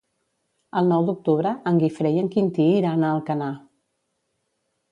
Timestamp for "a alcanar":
3.05-3.51